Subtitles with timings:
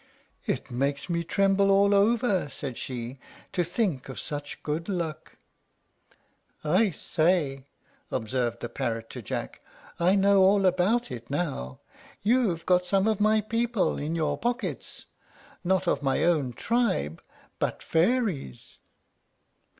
[0.47, 3.19] "It makes me tremble all over," said she,
[3.53, 5.33] "to think of such good luck."
[6.63, 7.67] "I say,"
[8.09, 9.61] observed the parrot to Jack,
[9.99, 11.81] "I know all about it now.
[12.23, 15.05] You've got some of my people in your pockets,
[15.63, 17.21] not of my own tribe,
[17.59, 18.79] but fairies."